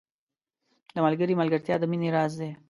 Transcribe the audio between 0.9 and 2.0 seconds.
•د ملګري ملګرتیا د